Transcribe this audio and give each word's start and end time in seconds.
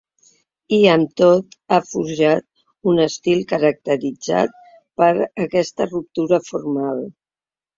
I, 0.35 0.77
amb 0.93 1.11
tot, 1.19 1.51
ha 1.75 1.77
forjat 1.89 2.47
un 2.93 3.03
estil 3.05 3.45
caracteritzat 3.53 4.59
per 5.03 5.13
aquesta 5.47 5.89
ruptura 5.93 6.45
formal. 6.49 7.07